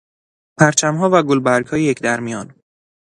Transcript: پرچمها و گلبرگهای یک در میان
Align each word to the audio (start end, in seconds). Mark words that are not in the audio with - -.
پرچمها 0.57 1.09
و 1.13 1.23
گلبرگهای 1.23 1.83
یک 1.83 1.99
در 2.03 2.19
میان 2.19 2.55